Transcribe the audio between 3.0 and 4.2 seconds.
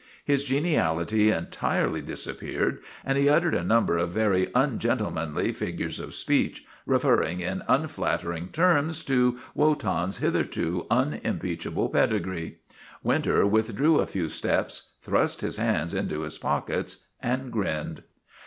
and he uttered a number of